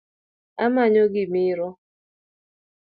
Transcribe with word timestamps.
Amanyo 0.65 1.03
gimiro 1.13 1.67